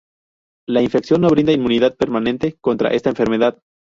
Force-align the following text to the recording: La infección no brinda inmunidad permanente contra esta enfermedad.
La 0.67 0.81
infección 0.81 1.21
no 1.21 1.29
brinda 1.29 1.51
inmunidad 1.51 1.95
permanente 1.95 2.57
contra 2.59 2.89
esta 2.89 3.11
enfermedad. 3.11 3.61